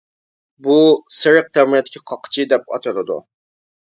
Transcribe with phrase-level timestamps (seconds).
[0.67, 0.77] بۇ
[1.17, 3.19] سېرىق تەمرەتكە قاقىچى دەپ ئاتىلىدۇ.